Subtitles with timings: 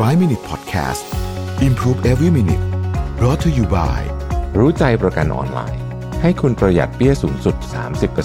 [0.00, 1.04] 5 Minute Podcast
[1.62, 2.64] Improve Every Minute
[3.18, 4.00] brought to you by
[4.58, 5.82] รู้ใจประกันออนไลน์
[6.22, 7.56] ให้คุณประหยัดเปี้ยสูงสุด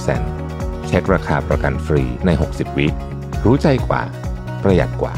[0.09, 2.87] 30%เช็คราคาประกันฟรีใน 60 วิ
[3.45, 4.01] รู้ใจกว่า
[4.63, 5.13] ประหยัดกว่า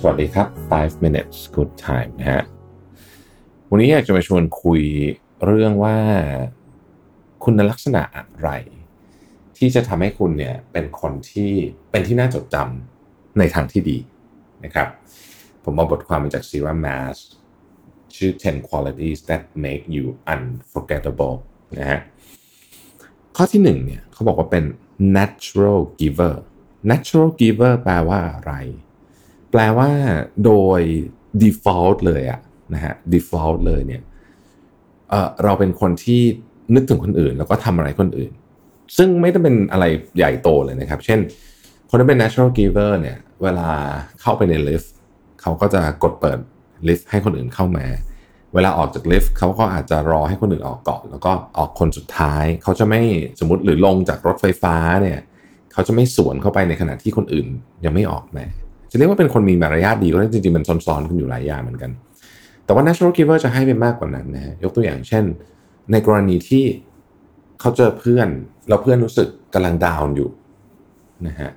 [0.00, 2.44] สวัสดีครับ 5 minutes good time นะฮะ
[3.70, 4.82] วันนี้อยากจะมาชวนคุย
[5.44, 5.96] เรื่องว่า
[7.44, 8.50] คุณลักษณะอะไร
[9.58, 11.52] ที่จะทำให้คุณเนี่ยเป็นคนที่
[11.90, 13.98] เป็นที่น่าจดจำในทางที่ดี
[14.64, 14.88] นะครับ
[15.64, 17.16] ผมเอาบทความมาจาก Serum Mass
[18.16, 21.36] ชื่อ 10 qualities that make you unforgettable
[21.78, 22.00] นะฮะ
[23.36, 24.64] ข้อที่หนึ่งเนี่ยเขาบอกว่าเป็น
[25.16, 26.34] natural giver
[26.90, 28.52] natural giver แปลว่าอะไร
[29.50, 29.90] แปลว่า
[30.44, 30.80] โดย
[31.42, 32.40] default เลยอะ
[32.74, 34.02] นะฮะ default เลยเนี่ย
[35.10, 36.22] เเราเป็นคนที่
[36.74, 38.32] นึกถึงคนอื่น แล้วก็ทำอะไรคนอื่น
[38.96, 39.84] ซึ่งไม่ได้เป็นอะไร
[40.16, 41.18] ใหญ่โตเลยนะครับ เช่น
[41.88, 43.70] คนที่เป็น natural giver เนี่ย เวลา
[44.20, 44.92] เข้าไปในลิฟต์
[45.40, 46.38] เขาก็จะกดเปิด
[46.88, 47.86] ลิฟต์ให้คนอื่นเข้ามา
[48.54, 53.00] เวลาออกจากลิฟต์เขาก็อาจจะรอให้คนอื่นออกก่อน แล้วก็ออกคนสุดท้าย เขาจะไม่
[53.40, 55.18] สมมติหรือลงจากรถไฟฟ้าเนี่ย
[55.72, 57.46] เขาจะไม่สวนเข้าไปในขณะที่คนอื่น
[57.84, 58.44] ยังไม่ออกมา
[58.90, 61.90] จะเรียกว่าเป็นคนมีมารยาทดีก็ได้จริงๆมันซ้อนๆกันอยู่หลายอย่างเหมือนกัน
[62.64, 65.24] แต่ว่า natural giver จะให้ไปมากกว่านั้นนะยกตัวอย่างเช่น
[65.92, 66.64] ในกรณีที่
[67.60, 68.28] เขาเจอเพื่อน
[68.68, 70.30] แล้วเพื่อนรู้สึกกำลังดาวน์อยู่
[71.26, 71.50] นะฮะ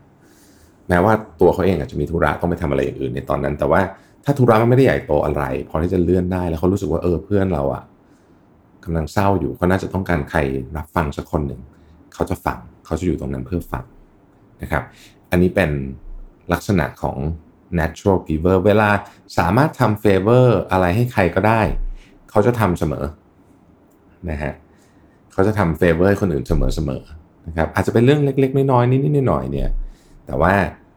[0.89, 3.81] แม้ว่าตัวเขาเองอาจจะมีธุระต้องไปทำอะไรอย่างอื่นในตอนนั้น แต่ว่า
[4.25, 7.83] ถ้าธุระมันไม่ได้ใหญ่โตอะไรพอที่จะเลื่อนได้แล้วเขารู้สึกว่าเออเพื่อนเราอะ
[8.83, 10.39] กำลังเศร้าอยู่เขาน่าจะต้องการใคร
[10.77, 11.61] รับฟังสักคนหนึ่ง
[12.13, 13.83] เขาจะฟังเขาจะอยู่ตรงนั้นเพื่อฟัง
[14.61, 14.83] นะครับ
[15.31, 15.69] อันนี้เป็น
[16.53, 17.17] ลักษณะของ
[17.79, 18.89] natural giver เวลา
[19.37, 21.61] สามารถทำ favor อะไรให้ใครก็ได้
[22.29, 23.05] เขาจะทำเสมอ
[24.29, 24.53] นะฮะ
[25.33, 29.69] เขาจะทำ favor ให้คนอื่นเสมอๆนะครับอาจจะเป็นเรื่องเล็ก ๆ น้อยๆนิดๆหน่อยๆเนี่ย
[30.25, 30.53] แต่ว่า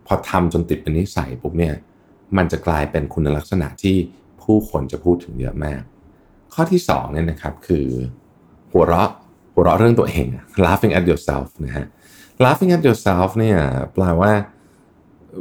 [0.06, 1.74] พอทำจนติดเป็นนิสัยปุ๊บเนี่ย
[2.36, 3.96] มันจะกลายเป็นคุณลักษณะที่
[4.42, 5.80] ผู้คนจะพูดถึงเยอะมาก
[6.54, 7.86] ข้อที่สองเนี่ยนะครับคือ
[8.72, 9.10] หัวเราะ
[9.54, 10.26] หัวเราะเรื่องตัวเอง
[10.64, 11.86] laughing at yourself นะฮะ
[12.44, 13.58] laughing at yourself เนี่ย
[13.94, 14.32] แปลว่า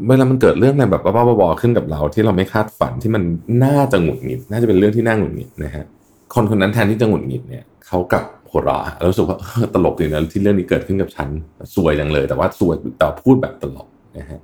[0.08, 3.24] เวลามันเกิดเรื่องอะไรแบบบ้าๆบอๆขึ้นกับเรา ที่เราไม่คาดฝันที่มัน
[3.64, 5.86] น่าจะหงุดหงิด น่าจะเป็นเรื่องที่น่าหงุดหงิดนะฮะ
[6.34, 9.38] คนคนนั้นแทนที่จะหงุดหงิดเนี่ยเขากับ หัวเราะรู้สึกว่า
[9.74, 11.30] ตลกดีนะที่เรื่องนี้เกิดขึ้นกับฉัน
[11.76, 13.88] สวยจังเลย แต่ว่าสวยแต่พูดแบบตลก
[14.18, 14.42] นะฮะ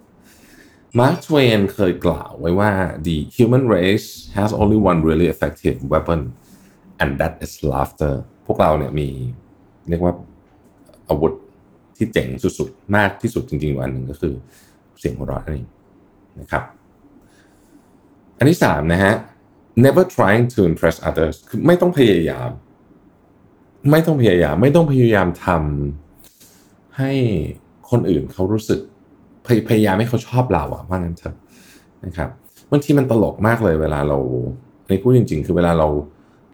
[0.99, 2.71] มาร์คทเวนเคยกล่าวไว้ว่า
[3.07, 6.19] the human race has only one really effective weapon
[7.01, 8.13] and that is laughter
[8.47, 9.07] พวกเราเนี่ยมี
[9.89, 10.13] เรียกว่า
[11.09, 11.33] อาวุธ
[11.97, 14.33] ที่เจ๋งสุดๆ มากที่สุดจริงๆวันหนึ่งก็คือ
[14.99, 15.67] เสียงหัวเราะนั่นเอง
[16.39, 16.63] นะครับ
[18.37, 19.13] อันที่สามนะฮะ
[19.85, 22.49] never trying to impress others คือไม่ต้องพยายาม
[23.91, 27.11] ไม่ต้องพยายาม ไม่ต้องพยายามทำให้
[27.89, 28.79] คนอื่นเขารู้สึก
[29.69, 31.35] พยายามให้เขาชอบเราอะว่างั้นเถอะ
[32.05, 32.29] นะครับ
[32.71, 34.17] บางทีมันตลกมากเลยเวลาเรา
[34.87, 35.87] ในพูดจริง ๆ คือเวลาเรา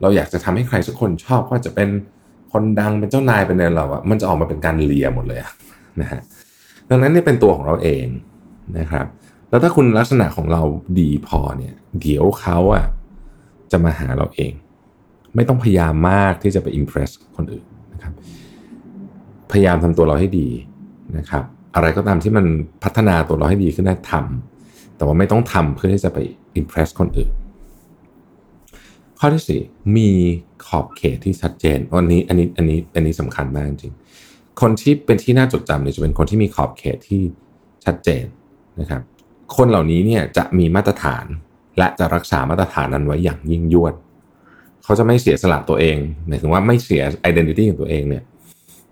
[0.02, 1.90] เราอยากจะทำให้ใครสักคนชอบว่าจะเป็น
[2.52, 5.40] คนดังเป็นเจ้านายเป็นอะไรเราอะมันจะออกมาเป็นการเลียหมดเลย
[6.02, 6.22] นะฮะ
[6.90, 8.06] ดังนั้นนี่เป็นตัวของเราเอง
[8.80, 9.06] นะครับ
[9.50, 10.62] แล้วถ้าคุณลักษณะของเรา
[11.00, 12.86] ดีพอเนี่ย เดี๋ยวเขาอะ
[13.72, 14.54] จะมาหาเราเอง
[15.36, 18.14] ไม่ต้องพยายามมากที่จะไปอิมเพรสคนอื่นนะครับ
[19.52, 20.48] พยายามทำตัวเราให้ดี
[21.18, 21.44] นะครับ
[21.76, 22.46] อะไรก็ตามที่มัน
[22.84, 26.18] พัฒนาตัวเราให้ดีขึ้นได้ทำแต่ว่าไม่ต้องทำเพื่อที่จะไป
[26.56, 27.32] อิมเพรสคนอื่น
[29.20, 29.62] ข้อที่สี่
[29.98, 30.10] มี
[30.68, 33.94] ขอบเขตที่ชัดเจนอันนี้อันนี้อันนี้อันนี้สำคัญมากจริง
[34.62, 37.22] คนที่เป็นที่น่าจดจำเนี่ยจะเป็นคนที่มีขอบเขตที่
[37.86, 38.26] ชัดเจน
[38.80, 39.02] นะครับ
[39.56, 41.26] คนเหล่านี้เนี่ยจะมีมาตรฐาน
[41.78, 43.94] และจะรักษามาตรฐานนั้นไว้อย่างยิ่งยวด
[44.86, 45.98] เขาจะไม่เสียสละตัวเอง
[46.28, 48.24] หมายถึงว่าไม่เสีย identity ของตัวเองเนี่ย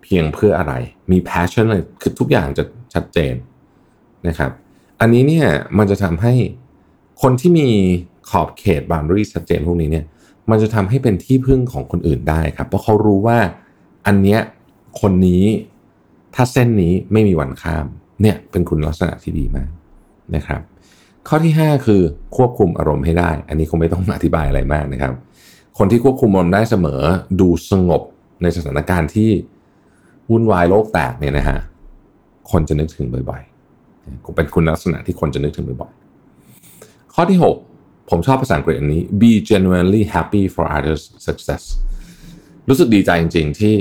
[0.04, 0.74] เพียงเพื่ออะไร
[1.12, 3.34] มี passion เลยคือทุกอย่างจะชัดเจน
[4.28, 4.52] นะครับ
[5.02, 6.34] อันนี้เนี่ยมันจะทำให้
[7.22, 7.68] คนที่มี
[8.30, 10.06] ขอบเขต boundary ชัดเจนพวกนี้เนี่ย
[10.50, 13.40] มันจะทำให้เป็นที่พึ่งของคนอื่นได้ครับ เพราะเขารู้ว่า
[14.06, 14.40] อันเนี้ย
[15.02, 15.44] คนนี้
[16.36, 17.86] ถ้าเส้นนี้ไม่มีวันข้าม
[18.22, 19.70] เนี่ยเป็นคุณลักษณะที่ดีมาก
[20.36, 20.62] นะครับ
[21.28, 22.02] ข้อที่ 5 คือ
[22.36, 25.14] ควบคุมอารมณ์ให้ได้ อันนี้คงไม่ต้องอธิบายอะไรมากนะครับ
[25.78, 27.02] คนที่ควบคุมอารมณ์ได้เสมอ
[27.40, 28.02] ดูสงบ
[28.42, 29.30] ในสถานการณ์ที่
[30.32, 31.60] วุ่นวายโลกแตกเนี่ยนะฮะ
[32.52, 37.40] คนจะนึกถึงบ่อยๆเป็นคุณลักษณะที่คนจะนึกถึงบ่อยๆข้อที่
[37.74, 41.64] 6 ผมชอบภาษาอังกฤษอันนี้ be genuinely happy for others success
[42.70, 43.76] รู้สึกดีใจจริง ๆ ที่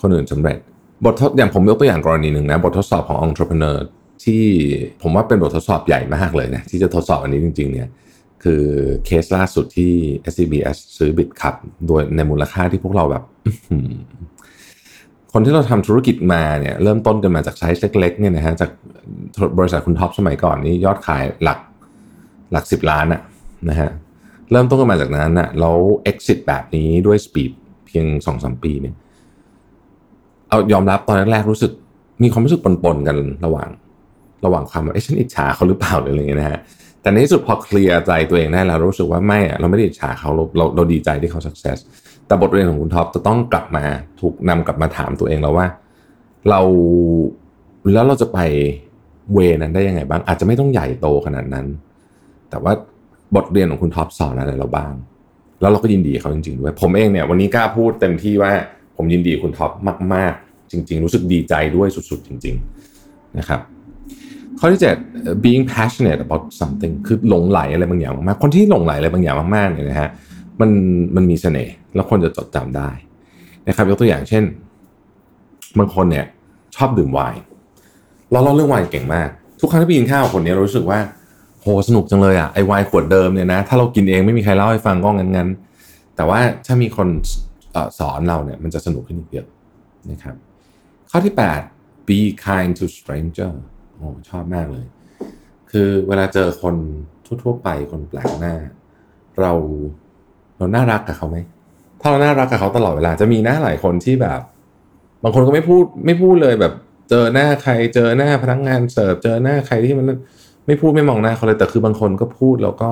[0.00, 0.58] คนอื่นสำเร็จ
[1.04, 3.76] บททดอย่างผมยกตัวอย่างกรณีหนึ่งนะ บททดสอบของ entrepreneur
[4.24, 4.42] ที่
[5.02, 7.88] ผมว่าเป็นบททดสอบใหญ่มากเลยนะ ที่จะทดสอบอันนี้จริง ๆ เนี่ย
[8.44, 8.62] คือ
[9.06, 9.92] เคสล่าสุดที่
[10.32, 11.54] SCBS ซื้อ Bitkub
[11.86, 13.24] โดยในมูลค่าที่พวกเราแบบ
[15.32, 18.70] คนที่เราทำธุรกิจมาเนี่ยเริ่มต้นกันมาจากไซส์เล็กๆเนี่ยนะฮะจาก
[19.58, 21.58] บริษัทคุณท็อปสมัยก่อนนี้ยอดขายหลัก
[22.52, 23.20] หลักสิบล้านอะ
[23.68, 23.90] นะฮะ
[24.50, 25.76] เริ่มต้นกันมาจากนั้นอะแล้ว
[26.10, 27.52] exit แบบนี้ด้วย speed
[27.86, 28.94] เพียงสองสามปีเนี่ย
[30.48, 31.72] เอายอมรับตอนแรกๆรู้สึก
[32.22, 33.68] มีความรู้สึกปนๆกันระหว่าง
[34.44, 36.60] ระหว่างความว่าเอ๊ะฉันอิจฉาเขาหรือเปล่าหรืออะไรเงี้ยนะฮะ
[37.04, 41.78] แต่ในที่สุดพอเคลียร์ใจตัวเองได้แล้วรู้สึกว่าไม่อะเราไม่ได้อิจฉาเขาเราเราเราดีใจที่เขา success
[42.26, 43.84] แต่บทเรียนของคุณท็อปจะต้องกลับมา
[44.20, 45.66] ถูกนำกลับมาถามตัวเองแล้วว่า
[46.48, 46.60] เรา
[47.92, 48.38] แล้วเราจะไป
[49.32, 51.66] way นั้นได้ยังไงบ้าง อาจจะไม่ต้องใหญ่โตขนาดนั้น
[52.50, 52.72] แต่ว่า
[53.36, 54.92] บทเรียนของคุณท็อปสอนอะไรเราบ้าง
[55.60, 58.50] แล้วเราก็ยินดีเขาจริงๆด้วยผมเองเนี่ยวันนี้กล้าพูดเต็มที่ว่า
[58.96, 59.72] ผมยินดีคุณท็อป
[60.14, 62.54] มาก ๆ จริง ๆ รู้สึกดีใจด้วยสุด ๆ จริง
[62.96, 63.60] ๆ นะครับ
[64.66, 64.82] ข้อที่
[65.12, 70.10] 7 being passionate about something คือหลงไหลอะไรบางอย่างมากๆคนที่หลงไหลอะไรบางอย่างมากๆเนี่ยนะฮะ
[70.60, 70.70] มัน
[71.16, 72.90] มันมีเสน่ห์แล้วคนจะจดจำได้
[73.68, 74.44] นะครับยกตัวอย่างเช่น
[75.78, 76.26] บางคนเนี่ย
[76.76, 77.40] ชอบดื่มไวน์
[78.32, 79.28] เราเล่าเรื่องไวน์เก่งมาก
[79.60, 81.00] ทุกครั้งที่ไปกินข้าวคนนี้เรารู้สึกว่า
[81.60, 87.08] โหสนุกจังเลยอะไอไวน์ขวดเดิมเนี่ยนะถ้าเรากินเองไม่มีใครเล่าให้ฟังก็งั้นๆแต่ว่าถ้ามีคน
[87.74, 89.46] อสอนเราเนี่ยมันจะสนุกขึ้นอีกเยอะ
[90.10, 90.34] นะครับ
[91.10, 91.34] ข้อที่
[91.70, 93.52] 8 be kind to stranger
[93.96, 94.84] โอ้ชอบมากเลย
[95.70, 96.76] คือเวลาเจอคน
[97.42, 98.54] ทั่วๆไปคนแปลกหน้า
[99.40, 99.52] เรา
[100.58, 101.38] เราน่ารักกับเขาไหม
[102.00, 104.40] ถ้าเราน่ารักกับเขาตลอดเวลาจะมีหน้าหลายคนที่แบบ
[105.22, 106.72] บางคนก็ไม่พูดไม่พูดเลยแบบ
[107.10, 110.06] เจอหน้าใครเจอหน้าพนักงานเสิร์ฟเจอหน้าใครที่มัน
[110.66, 112.88] ไม่พูดไม่มองหน้าเขาเลยแต่คือบางคนก็พูดแล้วก็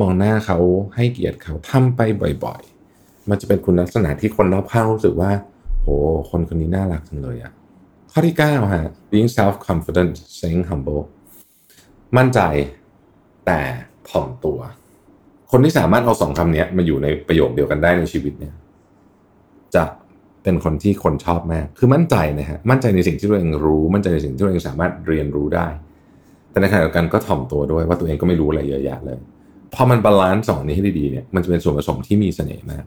[0.00, 0.58] มองหน้าเขา
[0.96, 2.00] ให้เกียรติเขาทำไป
[2.44, 2.60] บ่อย
[2.94, 5.30] ๆ มันจะเป็นคุณลักษณะที่คนรอบข้างรู้สึกว่า
[5.82, 5.88] โห
[6.30, 7.52] คนคนนี้น่ารักจังเลยอะ
[8.14, 11.02] ข้อที่9ฮะ being self confident staying humble
[12.16, 12.40] มั่นใจ
[13.46, 13.60] แต่
[14.10, 14.58] ถ่อมตัว
[15.50, 18.54] คนที่สามารถเอาสองคำนี้มาอยู่ในประโยคเดียวกันได้ในชีวิตเนี่ย
[19.74, 19.84] จะ
[20.42, 25.68] เป็นคนที่คนชอบมาก คือมั่นใจนะฮะ มั่นใจในสิ่งที่ตัวเองรู้ มั่นใจในสิ่งที่ตัวเองสามารถเรียนรู้ได้
[26.50, 29.18] แต่ในขณะเดียวกันก็ถ่อมตัวด้วยว่าตัวเองก็ไม่รู้อะไรเยอะแยะเลย
[29.74, 32.84] พอมัน balance สองนี้ให้ดีๆเนี่ย มันจะเป็นส่วนผสมที่มีเสน่ห์มาก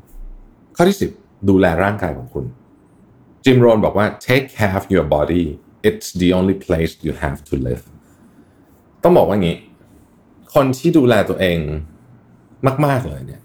[0.75, 1.09] ข้อที่สิบ
[1.49, 2.45] ดูแลร่างกายของคุณ
[3.47, 5.45] Jim Rohn บอกว่า take care of your body
[5.87, 7.83] it's the only place you have to live
[9.03, 9.57] ต้องบอกว่างี้
[10.53, 11.59] คนที่ดูแลตัวเอง
[12.85, 13.41] มาก ๆ เลยเนี่ย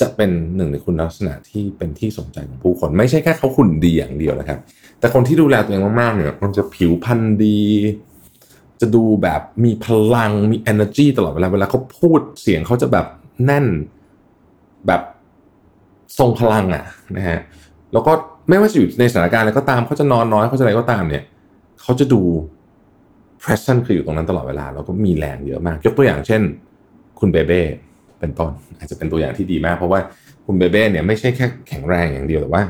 [0.00, 4.58] จะเป็นหนึ่งในคุณลักษณะที่เป็นที่สนใจของผู้คน ไม่ใช่แค่เขาหุ่นดีอย่างเดียวนะครับ
[4.98, 7.60] แต่คนที่ดูแลตัวเองมากๆเนี่ยมันจะผิวพรรณดี
[8.80, 13.06] จะดูแบบมีพลังมี energy ตลอดเวลาเวลาเขาพูดเสียงเขาจะแบบ
[13.44, 13.66] แน่น
[14.86, 15.02] แบบ
[16.18, 16.84] ทรงพลังอะ
[17.16, 17.38] นะฮะ
[17.92, 18.12] แล้วก็
[18.50, 21.24] ไม่ว่าจะอยู่ในสถานการณ์อะไรก็ตามเขาจะนอนน้อยเขาจะอะไรก็ตามเนี่ย
[21.82, 22.22] เขาจะดู
[23.42, 26.42] present คืออยู่ตรงนั้นตลอดเวลา แล้วก็มีแรงเยอะมาก ยกตัวอย่างเช่น
[27.18, 27.62] คุณเบเบ้
[28.18, 30.00] เป็นต้นอาจจะเป็นตัวอย่างที่ดีมาก เพราะว่า
[30.46, 32.62] คุณเบเบ้เนี่ยไม่ใช่แค่แข็งแรงอย่างเดียวแต่ว่า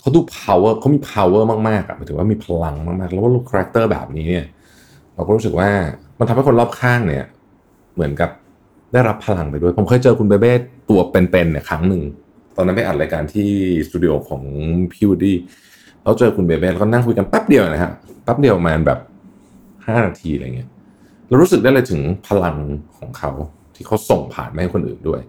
[0.00, 4.46] เขาดู power เขามี power มากๆอะหมายถึงว่ามีพลังมากๆ แล้วว่า look character แบบนี้เนี่ย
[5.14, 5.68] เราก็รู้สึกว่า
[6.18, 7.24] มันทำให้คนรอบข้างเนี่ย
[7.94, 8.30] เหมือนกับ
[8.92, 10.52] ได้รับพลังไปด้วย ผมเคยเจอคุณเบเบ้
[10.90, 12.02] ตัวเป็นๆเนี่ยครั้งหนึ่ง
[12.56, 13.50] ตอนนั้นไปอัดรายการที่
[13.86, 14.42] สตูดิโอของ
[14.92, 15.36] พิวดี้
[16.04, 17.92] เราเจอคุณเบเบ้แล้วก็นั่งคุยกันแป๊บเดียวนะฮะ
[18.24, 18.98] แป๊บเดียวประมาณแบบ
[19.86, 20.68] ห้านาทีอะไรเงี้ย
[21.28, 22.56] เรารู้สึกได้เลยถึงพลัง
[22.98, 23.30] ของเขา
[23.74, 25.20] ที่เขาส่งผ่านมาให้คนอื่นด้วย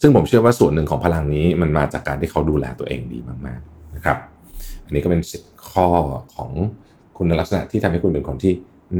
[0.00, 4.18] ซึ่งผมเชื่อว่าส่วนหนึ่งของพลังนี้มันมาจากการที่เขาดูแลตัวเองดีมากๆนะครับ
[4.84, 5.88] อันนี้ก็เป็นสิบข้อ
[6.34, 6.50] ของ
[7.16, 8.52] คุณลักษณะที่ทำให้คุณเป็นคนที่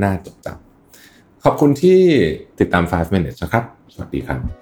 [0.02, 1.98] น่าจดจำขอบคุณที่
[2.60, 4.61] ติดตาม 5 minutes นะครับ สวัสดีครับ